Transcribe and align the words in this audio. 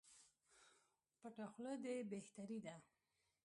پټه 1.19 1.45
خوله 1.51 1.73
دي 1.83 1.95
بهتري 2.11 2.59
ده 2.65 2.75